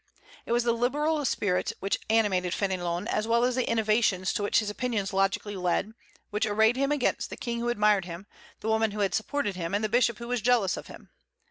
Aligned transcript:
It 0.47 0.51
was 0.51 0.63
the 0.63 0.71
liberal 0.71 1.23
spirit 1.25 1.73
which 1.79 1.99
animated 2.09 2.53
Fénelon, 2.53 3.05
as 3.05 3.27
well 3.27 3.43
as 3.43 3.53
the 3.53 3.69
innovations 3.69 4.33
to 4.33 4.41
which 4.41 4.57
his 4.57 4.71
opinions 4.71 5.13
logically 5.13 5.55
led, 5.55 5.93
which 6.31 6.47
arrayed 6.47 6.75
against 6.77 7.29
him 7.31 7.37
the 7.37 7.39
king 7.39 7.59
who 7.59 7.69
admired 7.69 8.05
him, 8.05 8.25
the 8.61 8.67
woman 8.67 8.89
who 8.93 9.01
had 9.01 9.13
supported 9.13 9.55
him, 9.55 9.75
and 9.75 9.83
the 9.83 9.89
bishop 9.89 10.17
who 10.17 10.27
was 10.29 10.41
jealous 10.41 10.75
of 10.75 10.87
him. 10.87 11.11